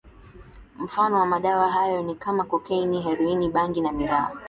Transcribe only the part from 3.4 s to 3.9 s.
bangi